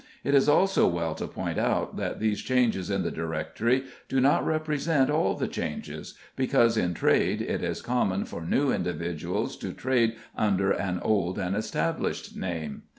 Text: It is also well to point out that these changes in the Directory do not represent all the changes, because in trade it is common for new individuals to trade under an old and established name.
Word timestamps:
It 0.23 0.33
is 0.33 0.49
also 0.49 0.87
well 0.87 1.13
to 1.13 1.27
point 1.27 1.59
out 1.59 1.95
that 1.97 2.19
these 2.19 2.41
changes 2.41 2.89
in 2.89 3.03
the 3.03 3.11
Directory 3.11 3.83
do 4.09 4.19
not 4.19 4.43
represent 4.43 5.11
all 5.11 5.35
the 5.35 5.47
changes, 5.47 6.15
because 6.35 6.75
in 6.75 6.95
trade 6.95 7.39
it 7.39 7.61
is 7.61 7.83
common 7.83 8.25
for 8.25 8.41
new 8.43 8.71
individuals 8.71 9.55
to 9.57 9.73
trade 9.73 10.15
under 10.35 10.71
an 10.71 10.99
old 11.01 11.37
and 11.37 11.55
established 11.55 12.35
name. 12.35 12.81